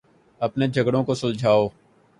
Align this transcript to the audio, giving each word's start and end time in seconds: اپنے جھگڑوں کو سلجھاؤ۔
اپنے 0.41 0.67
جھگڑوں 0.67 1.03
کو 1.03 1.13
سلجھاؤ۔ 1.13 1.67